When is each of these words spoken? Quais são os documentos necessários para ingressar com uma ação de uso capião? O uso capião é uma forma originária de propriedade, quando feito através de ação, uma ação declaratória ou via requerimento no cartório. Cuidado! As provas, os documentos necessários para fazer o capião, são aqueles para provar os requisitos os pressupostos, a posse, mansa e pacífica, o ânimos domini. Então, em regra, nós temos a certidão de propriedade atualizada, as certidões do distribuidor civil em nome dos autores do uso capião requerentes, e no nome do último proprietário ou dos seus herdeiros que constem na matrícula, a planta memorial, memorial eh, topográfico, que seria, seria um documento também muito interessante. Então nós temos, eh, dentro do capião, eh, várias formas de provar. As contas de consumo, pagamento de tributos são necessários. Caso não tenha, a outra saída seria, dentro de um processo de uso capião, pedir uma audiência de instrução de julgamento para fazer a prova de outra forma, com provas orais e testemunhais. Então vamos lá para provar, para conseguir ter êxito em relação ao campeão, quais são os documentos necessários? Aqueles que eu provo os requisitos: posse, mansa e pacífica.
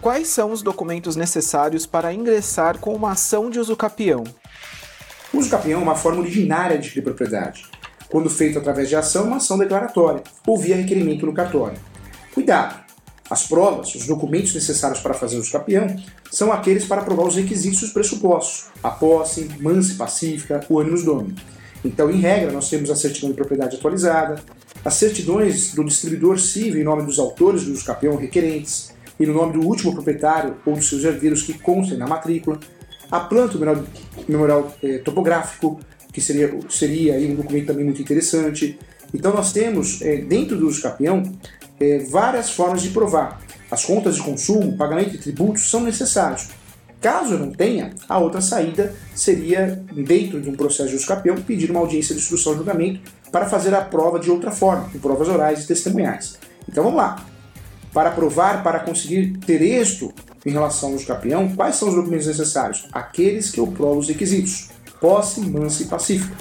Quais 0.00 0.28
são 0.28 0.50
os 0.50 0.62
documentos 0.62 1.14
necessários 1.14 1.86
para 1.86 2.12
ingressar 2.12 2.78
com 2.78 2.94
uma 2.94 3.12
ação 3.12 3.50
de 3.50 3.60
uso 3.60 3.76
capião? 3.76 4.24
O 5.32 5.38
uso 5.38 5.50
capião 5.50 5.80
é 5.80 5.82
uma 5.82 5.94
forma 5.94 6.20
originária 6.20 6.78
de 6.78 7.00
propriedade, 7.00 7.66
quando 8.08 8.28
feito 8.28 8.58
através 8.58 8.88
de 8.88 8.96
ação, 8.96 9.26
uma 9.26 9.36
ação 9.36 9.56
declaratória 9.56 10.22
ou 10.46 10.58
via 10.58 10.74
requerimento 10.74 11.26
no 11.26 11.32
cartório. 11.32 11.78
Cuidado! 12.34 12.80
As 13.30 13.46
provas, 13.46 13.94
os 13.94 14.06
documentos 14.06 14.52
necessários 14.52 14.98
para 14.98 15.14
fazer 15.14 15.38
o 15.38 15.52
capião, 15.52 15.86
são 16.32 16.52
aqueles 16.52 16.84
para 16.84 17.02
provar 17.02 17.28
os 17.28 17.36
requisitos 17.36 17.82
os 17.82 17.92
pressupostos, 17.92 18.64
a 18.82 18.90
posse, 18.90 19.48
mansa 19.60 19.92
e 19.92 19.96
pacífica, 19.96 20.66
o 20.68 20.80
ânimos 20.80 21.04
domini. 21.04 21.36
Então, 21.84 22.10
em 22.10 22.20
regra, 22.20 22.52
nós 22.52 22.68
temos 22.68 22.90
a 22.90 22.96
certidão 22.96 23.30
de 23.30 23.36
propriedade 23.36 23.76
atualizada, 23.76 24.42
as 24.84 24.94
certidões 24.94 25.74
do 25.74 25.84
distribuidor 25.84 26.38
civil 26.38 26.80
em 26.80 26.84
nome 26.84 27.04
dos 27.04 27.18
autores 27.18 27.64
do 27.64 27.72
uso 27.72 27.84
capião 27.84 28.16
requerentes, 28.16 28.92
e 29.18 29.26
no 29.26 29.34
nome 29.34 29.52
do 29.52 29.66
último 29.66 29.92
proprietário 29.92 30.56
ou 30.64 30.74
dos 30.74 30.88
seus 30.88 31.04
herdeiros 31.04 31.42
que 31.42 31.52
constem 31.52 31.98
na 31.98 32.06
matrícula, 32.06 32.58
a 33.10 33.20
planta 33.20 33.58
memorial, 33.58 33.84
memorial 34.26 34.76
eh, 34.82 34.98
topográfico, 34.98 35.78
que 36.10 36.20
seria, 36.20 36.50
seria 36.70 37.14
um 37.30 37.34
documento 37.34 37.66
também 37.66 37.84
muito 37.84 38.00
interessante. 38.00 38.78
Então 39.12 39.34
nós 39.34 39.52
temos, 39.52 40.00
eh, 40.00 40.18
dentro 40.18 40.56
do 40.56 40.80
capião, 40.80 41.22
eh, 41.78 41.98
várias 42.10 42.50
formas 42.50 42.82
de 42.82 42.90
provar. 42.90 43.40
As 43.70 43.84
contas 43.84 44.16
de 44.16 44.22
consumo, 44.22 44.76
pagamento 44.76 45.10
de 45.10 45.18
tributos 45.18 45.68
são 45.68 45.82
necessários. 45.82 46.48
Caso 47.00 47.38
não 47.38 47.50
tenha, 47.50 47.94
a 48.08 48.18
outra 48.18 48.40
saída 48.40 48.94
seria, 49.14 49.82
dentro 49.92 50.40
de 50.40 50.50
um 50.50 50.54
processo 50.54 50.90
de 50.90 50.96
uso 50.96 51.06
capião, 51.06 51.36
pedir 51.36 51.70
uma 51.70 51.80
audiência 51.80 52.14
de 52.14 52.20
instrução 52.20 52.52
de 52.52 52.58
julgamento 52.58 53.00
para 53.32 53.48
fazer 53.48 53.74
a 53.74 53.80
prova 53.80 54.18
de 54.18 54.30
outra 54.30 54.50
forma, 54.50 54.88
com 54.90 54.98
provas 54.98 55.28
orais 55.28 55.64
e 55.64 55.66
testemunhais. 55.66 56.38
Então 56.68 56.84
vamos 56.84 56.98
lá 56.98 57.24
para 57.92 58.10
provar, 58.10 58.62
para 58.62 58.80
conseguir 58.80 59.38
ter 59.38 59.62
êxito 59.62 60.12
em 60.44 60.50
relação 60.50 60.92
ao 60.92 61.00
campeão, 61.00 61.48
quais 61.54 61.76
são 61.76 61.88
os 61.88 61.94
documentos 61.94 62.26
necessários? 62.26 62.86
Aqueles 62.92 63.50
que 63.50 63.60
eu 63.60 63.66
provo 63.66 64.00
os 64.00 64.08
requisitos: 64.08 64.70
posse, 65.00 65.40
mansa 65.40 65.82
e 65.82 65.86
pacífica. 65.86 66.34